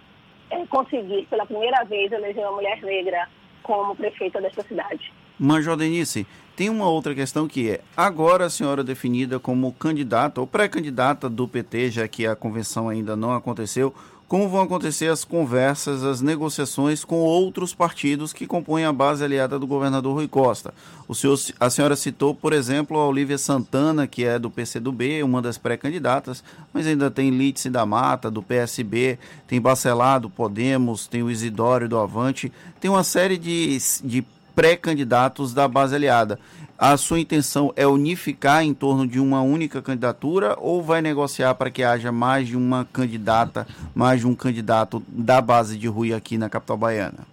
é, 0.50 0.66
conseguir, 0.66 1.26
pela 1.28 1.46
primeira 1.46 1.84
vez, 1.84 2.10
eleger 2.10 2.44
uma 2.44 2.56
mulher 2.56 2.80
negra 2.82 3.28
como 3.62 3.94
prefeita 3.94 4.40
desta 4.40 4.62
cidade. 4.62 5.12
Major 5.38 5.76
Denise, 5.76 6.26
tem 6.54 6.68
uma 6.68 6.88
outra 6.88 7.14
questão 7.14 7.48
que 7.48 7.70
é, 7.70 7.80
agora 7.96 8.44
a 8.44 8.50
senhora 8.50 8.84
definida 8.84 9.38
como 9.38 9.72
candidata 9.72 10.40
ou 10.40 10.46
pré-candidata 10.46 11.30
do 11.30 11.48
PT, 11.48 11.90
já 11.90 12.08
que 12.08 12.26
a 12.26 12.36
convenção 12.36 12.88
ainda 12.88 13.16
não 13.16 13.32
aconteceu, 13.32 13.94
como 14.30 14.48
vão 14.48 14.60
acontecer 14.60 15.08
as 15.08 15.24
conversas, 15.24 16.04
as 16.04 16.20
negociações 16.20 17.04
com 17.04 17.16
outros 17.16 17.74
partidos 17.74 18.32
que 18.32 18.46
compõem 18.46 18.84
a 18.84 18.92
base 18.92 19.24
aliada 19.24 19.58
do 19.58 19.66
governador 19.66 20.14
Rui 20.14 20.28
Costa. 20.28 20.72
O 21.08 21.16
senhor, 21.16 21.36
a 21.58 21.68
senhora 21.68 21.96
citou, 21.96 22.32
por 22.32 22.52
exemplo, 22.52 22.96
a 22.96 23.08
Olivia 23.08 23.36
Santana, 23.36 24.06
que 24.06 24.24
é 24.24 24.38
do 24.38 24.48
PCdoB, 24.48 25.24
uma 25.24 25.42
das 25.42 25.58
pré-candidatas, 25.58 26.44
mas 26.72 26.86
ainda 26.86 27.10
tem 27.10 27.30
Lítice 27.30 27.68
da 27.68 27.84
Mata, 27.84 28.30
do 28.30 28.40
PSB, 28.40 29.18
tem 29.48 29.60
Bacelar, 29.60 30.20
do 30.20 30.30
Podemos, 30.30 31.08
tem 31.08 31.24
o 31.24 31.30
Isidório 31.30 31.88
do 31.88 31.98
Avante, 31.98 32.52
tem 32.80 32.88
uma 32.88 33.02
série 33.02 33.36
de, 33.36 33.78
de 34.04 34.24
pré-candidatos 34.60 35.54
da 35.54 35.66
base 35.66 35.94
aliada 35.94 36.38
a 36.78 36.94
sua 36.98 37.18
intenção 37.18 37.72
é 37.76 37.86
unificar 37.86 38.62
em 38.62 38.74
torno 38.74 39.06
de 39.06 39.18
uma 39.18 39.40
única 39.40 39.80
candidatura 39.80 40.54
ou 40.58 40.82
vai 40.82 41.00
negociar 41.00 41.54
para 41.54 41.70
que 41.70 41.82
haja 41.82 42.12
mais 42.12 42.46
de 42.46 42.58
uma 42.58 42.86
candidata, 42.92 43.66
mais 43.94 44.20
de 44.20 44.26
um 44.26 44.34
candidato 44.34 45.02
da 45.08 45.40
base 45.40 45.78
de 45.78 45.86
Rui 45.88 46.12
aqui 46.12 46.36
na 46.36 46.50
capital 46.50 46.76
baiana? 46.76 47.26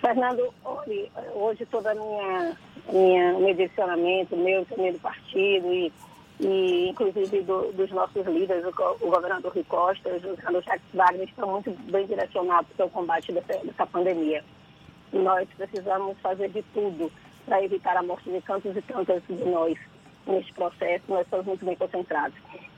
Fernando, 0.00 0.42
hoje, 1.34 1.64
todo 1.70 1.86
a 1.86 1.94
minha, 1.94 2.56
minha, 2.92 3.32
meu 3.38 3.54
direcionamento, 3.54 4.36
meu 4.36 4.64
também 4.66 4.92
do 4.92 4.98
partido 4.98 5.72
e, 5.72 5.92
e 6.40 6.88
inclusive 6.88 7.42
do, 7.42 7.70
dos 7.72 7.90
nossos 7.92 8.26
líderes, 8.26 8.64
o, 8.64 9.06
o 9.06 9.10
governador 9.10 9.52
Rui 9.52 9.64
Costa, 9.68 10.08
o 10.08 10.20
governador 10.20 10.62
Jacques 10.64 10.92
Wagner, 10.92 11.28
estão 11.28 11.50
muito 11.50 11.70
bem 11.90 12.04
direcionados 12.04 12.70
para 12.76 12.86
o 12.86 12.90
combate 12.90 13.30
dessa, 13.32 13.64
dessa 13.64 13.86
pandemia. 13.86 14.42
Nós 15.12 15.48
precisamos 15.56 16.18
fazer 16.20 16.48
de 16.50 16.62
tudo 16.74 17.10
para 17.44 17.62
evitar 17.64 17.96
a 17.96 18.02
morte 18.02 18.30
de 18.30 18.40
tantos 18.42 18.76
e 18.76 18.82
tantas 18.82 19.22
de 19.26 19.44
nós 19.44 19.78
neste 20.26 20.52
processo. 20.52 21.04
Nós 21.08 21.22
estamos 21.22 21.46
muito 21.46 21.64
bem 21.64 21.76
concentrados. 21.76 22.36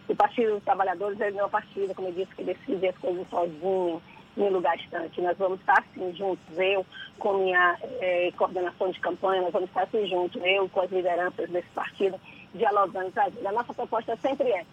O 0.08 0.16
Partido 0.16 0.54
dos 0.54 0.64
Trabalhadores 0.64 1.20
é 1.20 1.44
um 1.44 1.48
partido, 1.48 1.94
como 1.94 2.08
eu 2.08 2.12
disse, 2.12 2.34
que 2.34 2.44
decide 2.44 2.88
as 2.88 2.96
coisas 2.98 3.28
sozinho, 3.28 4.02
em 4.36 4.50
lugar 4.50 4.76
distante. 4.76 5.20
Nós 5.20 5.36
vamos 5.36 5.60
estar 5.60 5.78
assim 5.78 6.14
juntos, 6.14 6.58
eu 6.58 6.84
com 7.18 7.34
minha 7.34 7.78
eh, 8.00 8.32
coordenação 8.36 8.90
de 8.90 8.98
campanha, 8.98 9.42
nós 9.42 9.52
vamos 9.52 9.68
estar 9.68 9.82
assim 9.82 10.06
juntos, 10.06 10.40
eu 10.44 10.68
com 10.68 10.80
as 10.80 10.90
lideranças 10.90 11.50
desse 11.50 11.68
partido, 11.68 12.18
dialogando. 12.54 13.12
A 13.20 13.52
nossa 13.52 13.74
proposta 13.74 14.16
sempre 14.16 14.50
é 14.50 14.64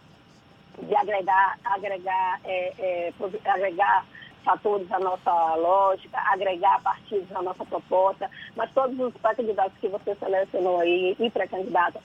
de 0.82 0.96
agregar, 0.96 1.60
agregar, 1.66 2.40
é, 2.46 2.74
é, 2.80 3.14
agregar 3.46 4.06
fatores 4.44 4.92
à 4.92 5.00
nossa 5.00 5.56
lógica, 5.56 6.18
agregar 6.32 6.82
partidos 6.82 7.32
à 7.36 7.42
nossa 7.42 7.66
proposta, 7.66 8.30
mas 8.56 8.72
todos 8.72 9.00
os 9.00 9.14
pré-candidatos 9.22 9.78
que 9.80 9.88
você 9.88 10.16
selecionou 10.16 10.80
aí 10.80 11.16
e 11.20 11.30
pré-candidata 11.30 12.00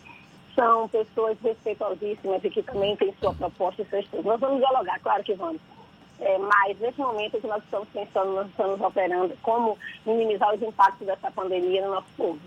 são 0.54 0.88
pessoas 0.88 1.36
respeitosíssimas 1.42 2.42
e 2.44 2.50
que 2.50 2.62
também 2.62 2.96
têm 2.96 3.14
sua 3.20 3.34
proposta 3.34 3.82
e 3.82 3.86
seus 3.86 4.24
Nós 4.24 4.40
vamos 4.40 4.58
dialogar, 4.58 5.00
claro 5.00 5.24
que 5.24 5.34
vamos. 5.34 5.60
É, 6.20 6.38
mas 6.38 6.78
nesse 6.78 7.00
momento 7.00 7.40
que 7.40 7.46
nós 7.46 7.62
estamos 7.64 7.88
pensando, 7.88 8.32
nós 8.34 8.48
estamos 8.48 8.80
operando 8.80 9.36
como 9.42 9.76
minimizar 10.06 10.54
os 10.54 10.62
impactos 10.62 11.06
dessa 11.06 11.30
pandemia 11.30 11.84
no 11.84 11.94
nosso 11.94 12.06
povo. 12.16 12.38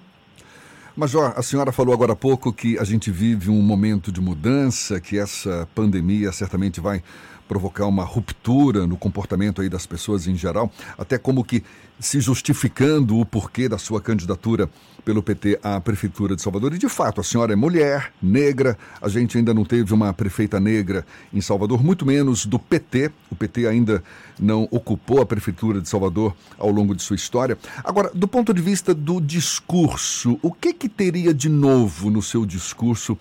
Major, 0.95 1.33
a 1.35 1.43
senhora 1.43 1.71
falou 1.71 1.93
agora 1.93 2.13
há 2.13 2.15
pouco 2.15 2.51
que 2.51 2.79
a 2.79 2.83
gente 2.83 3.11
vive 3.11 3.51
um 3.51 3.61
momento 3.61 4.11
de 4.11 4.19
mudança, 4.19 4.99
que 4.99 5.19
essa 5.19 5.67
pandemia 5.75 6.31
certamente 6.31 6.79
vai 6.79 7.03
provocar 7.47 7.85
uma 7.85 8.03
ruptura 8.03 8.85
no 8.85 8.97
comportamento 8.97 9.61
aí 9.61 9.69
das 9.69 9.85
pessoas 9.85 10.27
em 10.27 10.35
geral, 10.35 10.71
até 10.97 11.17
como 11.17 11.43
que 11.43 11.63
se 11.99 12.19
justificando 12.19 13.17
o 13.17 13.25
porquê 13.25 13.67
da 13.67 13.77
sua 13.77 13.99
candidatura 13.99 14.69
pelo 15.03 15.23
PT 15.23 15.59
à 15.63 15.79
Prefeitura 15.79 16.35
de 16.35 16.41
Salvador. 16.41 16.73
E 16.73 16.77
de 16.77 16.89
fato, 16.89 17.21
a 17.21 17.23
senhora 17.23 17.53
é 17.53 17.55
mulher, 17.55 18.11
negra, 18.21 18.77
a 19.01 19.07
gente 19.07 19.37
ainda 19.37 19.53
não 19.53 19.63
teve 19.63 19.93
uma 19.93 20.13
prefeita 20.13 20.59
negra 20.59 21.05
em 21.33 21.39
Salvador, 21.39 21.81
muito 21.81 22.05
menos 22.05 22.45
do 22.45 22.59
PT. 22.59 23.09
O 23.31 23.35
PT 23.35 23.67
ainda 23.67 24.03
não 24.37 24.67
ocupou 24.69 25.21
a 25.21 25.25
Prefeitura 25.25 25.79
de 25.79 25.87
Salvador 25.87 26.35
ao 26.57 26.69
longo 26.69 26.93
de 26.93 27.01
sua 27.01 27.15
história. 27.15 27.57
Agora, 27.85 28.11
do 28.13 28.27
ponto 28.27 28.53
de 28.53 28.61
vista 28.61 28.93
do 28.93 29.21
discurso, 29.21 30.37
o 30.41 30.51
que, 30.51 30.73
que 30.73 30.89
teria 30.89 31.33
de 31.33 31.47
novo 31.47 32.09
no 32.09 32.21
seu 32.21 32.45
discurso? 32.45 33.17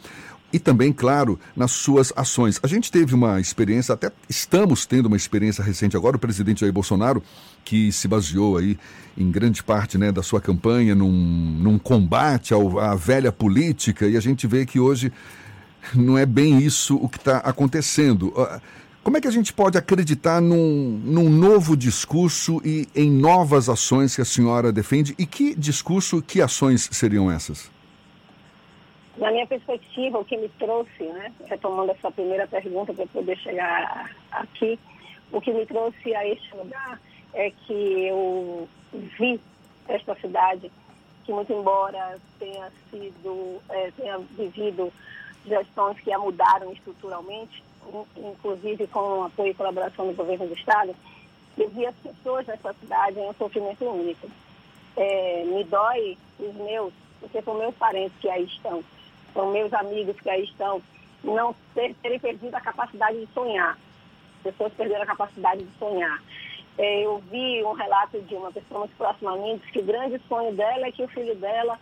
E 0.57 0.59
também, 0.59 0.91
claro, 0.91 1.39
nas 1.55 1.71
suas 1.71 2.15
ações. 2.17 2.59
A 2.63 2.67
gente 2.67 2.91
teve 2.91 3.15
uma 3.15 3.39
experiência, 3.39 3.93
até 3.93 4.11
estamos 4.27 4.87
tendo 4.87 5.05
uma 5.05 5.17
experiência 5.17 5.63
recente 5.63 5.95
agora, 5.95 6.17
o 6.17 6.19
presidente 6.19 6.61
Jair 6.61 6.73
Bolsonaro, 6.73 7.23
que 7.63 7.93
se 7.93 8.09
baseou 8.09 8.57
aí 8.57 8.79
em 9.19 9.31
grande 9.31 9.63
parte 9.63 9.99
né, 9.99 10.11
da 10.11 10.23
sua 10.23 10.41
campanha 10.41 10.95
num, 10.95 11.13
num 11.13 11.79
combate 11.79 12.55
ao, 12.55 12.79
à 12.79 12.95
velha 12.95 13.31
política, 13.31 14.07
e 14.07 14.17
a 14.17 14.21
gente 14.21 14.47
vê 14.47 14.65
que 14.65 14.81
hoje 14.81 15.13
não 15.95 16.17
é 16.17 16.25
bem 16.25 16.59
isso 16.59 16.97
o 16.97 17.07
que 17.07 17.19
está 17.19 17.37
acontecendo. 17.39 18.33
Ah, 18.35 18.59
como 19.05 19.19
é 19.19 19.21
que 19.21 19.29
a 19.29 19.31
gente 19.31 19.53
pode 19.53 19.77
acreditar 19.77 20.41
num, 20.41 20.99
num 21.05 21.29
novo 21.29 21.77
discurso 21.77 22.63
e 22.65 22.89
em 22.95 23.11
novas 23.11 23.69
ações 23.69 24.17
que 24.17 24.23
a 24.23 24.25
senhora 24.25 24.73
defende? 24.73 25.15
E 25.19 25.27
que 25.27 25.55
discurso, 25.55 26.23
que 26.23 26.41
ações 26.41 26.89
seriam 26.91 27.31
essas? 27.31 27.76
Na 29.17 29.31
minha 29.31 29.47
perspectiva, 29.47 30.19
o 30.19 30.25
que 30.25 30.37
me 30.37 30.49
trouxe, 30.51 31.05
né, 31.05 31.33
retomando 31.47 31.91
essa 31.93 32.11
primeira 32.11 32.47
pergunta 32.47 32.93
para 32.93 33.07
poder 33.07 33.37
chegar 33.39 34.15
aqui, 34.31 34.79
o 35.33 35.41
que 35.41 35.53
me 35.53 35.65
trouxe 35.65 36.15
a 36.15 36.27
este 36.27 36.55
lugar 36.55 37.01
é 37.33 37.51
que 37.51 38.07
eu 38.07 38.69
vi 38.93 39.41
esta 39.89 40.15
cidade 40.17 40.71
que 41.25 41.33
muito 41.33 41.53
embora 41.53 42.19
tenha 42.39 42.71
sido, 42.91 43.61
é, 43.69 43.91
tenha 43.97 44.19
vivido 44.19 44.93
gestões 45.45 45.99
que 46.01 46.13
a 46.13 46.19
mudaram 46.19 46.73
estruturalmente, 46.73 47.65
inclusive 48.17 48.87
com 48.87 49.25
apoio 49.25 49.51
e 49.51 49.55
colaboração 49.55 50.07
do 50.07 50.15
governo 50.15 50.47
do 50.47 50.55
Estado, 50.55 50.95
eu 51.59 51.69
vi 51.71 51.87
as 51.87 51.95
pessoas 51.97 52.47
nessa 52.47 52.73
cidade 52.75 53.19
em 53.19 53.29
um 53.29 53.35
sofrimento 53.35 53.85
único. 53.85 54.29
É, 54.97 55.45
me 55.47 55.65
dói 55.65 56.17
os 56.39 56.55
meus, 56.55 56.93
porque 57.21 57.43
são 57.43 57.55
meus 57.55 57.75
parentes 57.77 58.17
que 58.21 58.29
aí 58.29 58.45
estão 58.45 58.85
são 59.37 59.53
meus 59.53 59.73
amigos 59.75 60.19
que 60.19 60.31
aí 60.31 60.45
estão, 60.45 60.83
não 61.23 61.55
ter, 61.75 61.95
terem 62.03 62.19
perdido 62.19 62.55
a 62.55 62.61
capacidade 62.61 63.21
de 63.21 63.33
sonhar. 63.33 63.79
Pessoas 64.43 64.73
perderam 64.73 65.03
a 65.03 65.07
capacidade 65.07 65.63
de 65.63 65.79
sonhar. 65.79 66.23
É, 66.79 67.05
eu 67.05 67.19
vi 67.31 67.63
um 67.63 67.73
relato 67.73 68.21
de 68.23 68.35
uma 68.35 68.51
pessoa 68.51 68.81
muito 68.81 68.97
próxima 68.97 69.33
a 69.33 69.37
mim, 69.37 69.61
que 69.73 69.79
o 69.79 69.85
grande 69.85 70.19
sonho 70.27 70.55
dela 70.55 70.87
é 70.87 70.93
que 70.93 71.03
o 71.03 71.09
filho 71.09 71.35
dela 71.37 71.79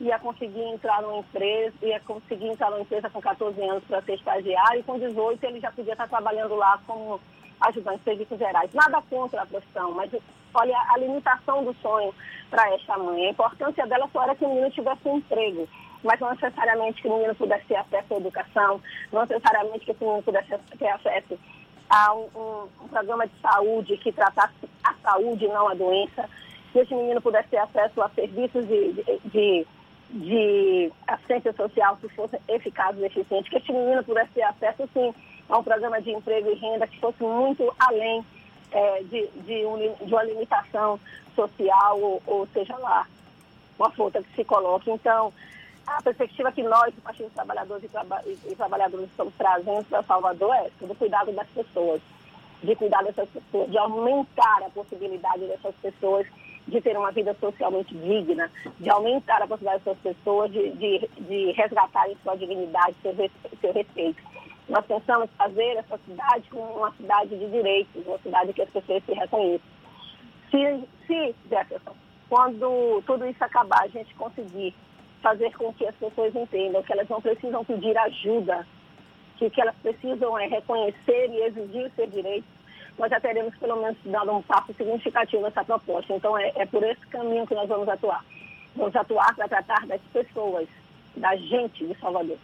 ia 0.00 0.18
conseguir 0.18 0.62
entrar 0.62 1.02
numa 1.02 1.18
empresa, 1.18 1.74
ia 1.82 2.00
conseguir 2.00 2.46
entrar 2.46 2.70
numa 2.70 2.82
empresa 2.82 3.10
com 3.10 3.20
14 3.20 3.60
anos 3.62 3.84
para 3.84 4.02
ser 4.02 4.14
estagiário, 4.14 4.80
e 4.80 4.84
com 4.84 4.98
18 4.98 5.44
ele 5.44 5.60
já 5.60 5.72
podia 5.72 5.92
estar 5.92 6.08
trabalhando 6.08 6.54
lá 6.54 6.78
como 6.86 7.20
ajudante 7.60 7.98
de 7.98 8.04
serviços 8.04 8.38
gerais. 8.38 8.72
Nada 8.72 9.02
contra 9.02 9.42
a 9.42 9.46
profissão, 9.46 9.92
mas 9.92 10.10
olha 10.54 10.78
a 10.90 10.98
limitação 10.98 11.64
do 11.64 11.74
sonho 11.74 12.14
para 12.48 12.72
esta 12.74 12.96
mãe. 12.96 13.26
A 13.26 13.30
importância 13.30 13.86
dela 13.86 14.08
só 14.12 14.22
era 14.22 14.34
que 14.34 14.44
o 14.44 14.48
menino 14.48 14.70
tivesse 14.70 15.06
um 15.06 15.18
emprego 15.18 15.68
mas 16.02 16.20
não 16.20 16.30
necessariamente 16.30 17.02
que 17.02 17.08
o 17.08 17.14
menino 17.14 17.34
pudesse 17.34 17.66
ter 17.66 17.76
acesso 17.76 18.14
à 18.14 18.16
educação, 18.16 18.80
não 19.12 19.22
necessariamente 19.22 19.84
que 19.84 19.92
o 19.92 19.96
menino 20.00 20.22
pudesse 20.22 20.56
ter 20.78 20.88
acesso 20.88 21.38
a 21.90 22.14
um, 22.14 22.28
um, 22.34 22.68
um, 22.84 22.88
programa 22.88 23.26
de 23.26 23.32
saúde 23.40 23.96
que 23.96 24.12
tratasse 24.12 24.54
a 24.84 24.94
saúde 25.02 25.44
e 25.44 25.48
não 25.48 25.68
a 25.68 25.74
doença, 25.74 26.28
que 26.72 26.78
esse 26.78 26.94
menino 26.94 27.20
pudesse 27.20 27.48
ter 27.48 27.58
acesso 27.58 28.02
a 28.02 28.08
serviços 28.10 28.66
de, 28.66 28.92
de, 29.24 29.66
de, 30.10 30.92
assistência 31.06 31.52
social 31.54 31.96
que 31.96 32.08
fosse 32.10 32.38
eficaz 32.48 32.96
e 32.98 33.04
eficiente, 33.04 33.50
que 33.50 33.56
esse 33.56 33.72
menino 33.72 34.04
pudesse 34.04 34.32
ter 34.32 34.42
acesso, 34.42 34.88
sim, 34.92 35.14
a 35.48 35.58
um 35.58 35.64
programa 35.64 36.00
de 36.00 36.10
emprego 36.10 36.50
e 36.50 36.54
renda 36.54 36.86
que 36.86 37.00
fosse 37.00 37.22
muito 37.22 37.74
além 37.78 38.24
é, 38.70 39.02
de, 39.04 39.26
de, 39.46 39.64
um, 39.64 39.94
de 40.04 40.12
uma 40.12 40.22
limitação 40.22 41.00
social, 41.34 41.98
ou, 42.00 42.22
ou 42.26 42.46
seja 42.48 42.76
lá, 42.76 43.06
uma 43.78 43.90
falta 43.90 44.22
que 44.22 44.34
se 44.34 44.44
coloque. 44.44 44.90
Então, 44.90 45.32
a 45.96 46.02
perspectiva 46.02 46.52
que 46.52 46.62
nós, 46.62 46.96
o 46.96 47.00
Partido 47.00 47.26
dos 47.26 47.34
Trabalhadores 47.34 47.84
e, 47.84 47.88
Traba 47.88 48.22
e 48.26 48.54
Trabalhadores, 48.54 49.08
estamos 49.08 49.34
trazendo 49.36 49.84
para 49.84 50.02
Salvador 50.02 50.54
é 50.54 50.70
do 50.80 50.94
cuidado 50.94 51.32
das 51.32 51.48
pessoas, 51.48 52.00
de 52.62 52.76
cuidar 52.76 53.02
dessas 53.02 53.28
pessoas, 53.28 53.70
de 53.70 53.78
aumentar 53.78 54.62
a 54.66 54.70
possibilidade 54.70 55.46
dessas 55.46 55.74
pessoas 55.76 56.26
de 56.66 56.80
ter 56.82 56.96
uma 56.98 57.10
vida 57.10 57.34
socialmente 57.40 57.94
digna, 57.94 58.50
de 58.78 58.90
aumentar 58.90 59.40
a 59.40 59.46
possibilidade 59.46 59.82
dessas 59.84 60.02
pessoas 60.02 60.52
de, 60.52 60.70
de, 60.72 61.08
de 61.20 61.52
resgatarem 61.52 62.16
sua 62.22 62.36
dignidade, 62.36 62.94
seu, 63.00 63.14
seu 63.60 63.72
respeito. 63.72 64.22
Nós 64.68 64.84
pensamos 64.84 65.30
fazer 65.38 65.76
essa 65.78 65.98
cidade 66.06 66.50
como 66.50 66.70
uma 66.74 66.92
cidade 66.92 67.30
de 67.30 67.50
direitos, 67.50 68.06
uma 68.06 68.18
cidade 68.18 68.52
que 68.52 68.60
as 68.60 68.68
pessoas 68.68 69.02
se 69.04 69.12
reconheçam. 69.14 69.66
Se, 70.50 70.88
se 71.06 71.34
Jefferson, 71.48 71.94
quando 72.28 73.02
tudo 73.06 73.26
isso 73.26 73.42
acabar, 73.42 73.84
a 73.84 73.88
gente 73.88 74.14
conseguir 74.14 74.74
fazer 75.22 75.52
com 75.56 75.72
que 75.72 75.86
as 75.86 75.94
pessoas 75.96 76.34
entendam 76.34 76.82
que 76.82 76.92
elas 76.92 77.08
não 77.08 77.20
precisam 77.20 77.64
pedir 77.64 77.96
ajuda, 77.98 78.66
que 79.36 79.46
o 79.46 79.50
que 79.50 79.60
elas 79.60 79.74
precisam 79.82 80.38
é 80.38 80.46
reconhecer 80.46 81.30
e 81.30 81.42
exigir 81.44 81.90
seus 81.94 82.10
direitos, 82.10 82.50
nós 82.98 83.10
já 83.10 83.20
teremos 83.20 83.54
pelo 83.56 83.80
menos 83.80 83.96
dado 84.04 84.32
um 84.32 84.42
passo 84.42 84.74
significativo 84.74 85.42
nessa 85.42 85.64
proposta. 85.64 86.12
Então 86.12 86.36
é, 86.36 86.52
é 86.56 86.66
por 86.66 86.82
esse 86.82 87.06
caminho 87.06 87.46
que 87.46 87.54
nós 87.54 87.68
vamos 87.68 87.88
atuar. 87.88 88.24
Vamos 88.74 88.94
atuar 88.94 89.34
para 89.34 89.48
tratar 89.48 89.86
das 89.86 90.00
pessoas, 90.12 90.68
da 91.16 91.36
gente 91.36 91.86
de 91.86 91.98
Salvador. 91.98 92.36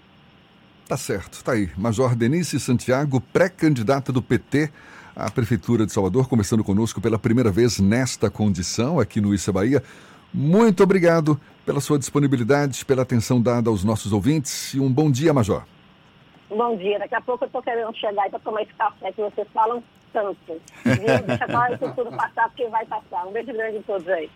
Tá 0.87 0.97
certo, 0.97 1.43
tá 1.43 1.53
aí. 1.53 1.71
Major 1.77 2.15
Denise 2.15 2.61
Santiago, 2.61 3.21
pré-candidata 3.21 4.13
do 4.13 4.23
PT 4.23 4.71
à 5.17 5.31
Prefeitura 5.31 5.87
de 5.87 5.93
Salvador, 5.93 6.29
conversando 6.29 6.63
conosco 6.63 7.01
pela 7.01 7.19
primeira 7.19 7.51
vez 7.51 7.81
nesta 7.81 8.31
condição 8.31 9.01
aqui 9.01 9.21
no 9.21 9.35
Issa 9.35 9.53
Bahia. 9.53 9.83
Muito 10.37 10.83
obrigado 10.83 11.41
pela 11.65 11.81
sua 11.81 11.97
disponibilidade, 11.97 12.85
pela 12.85 13.03
atenção 13.03 13.41
dada 13.41 13.71
aos 13.71 13.85
nossos 13.85 14.13
ouvintes 14.13 14.75
e 14.75 14.81
um 14.81 14.93
bom 14.93 15.09
dia, 15.09 15.33
Major. 15.33 15.63
Bom 16.51 16.77
dia. 16.77 16.99
Daqui 16.99 17.15
a 17.15 17.21
pouco 17.21 17.45
eu 17.45 17.47
estou 17.47 17.63
querendo 17.63 17.95
chegar 17.95 18.25
aí 18.25 18.31
para 18.31 18.41
tomar 18.41 18.63
esse 18.63 18.75
café 18.75 19.13
que 19.13 19.23
vocês 19.23 19.47
falam 19.55 19.81
tanto. 20.13 20.61
Deixa 20.85 21.75
isso 21.75 21.95
tudo 21.95 22.11
passar, 22.17 22.49
porque 22.49 22.67
vai 22.67 22.85
passar. 22.87 23.29
Um 23.29 23.33
beijo 23.33 23.53
grande 23.53 23.79
a 23.79 23.83
todos 23.83 24.09
aí. 24.09 24.29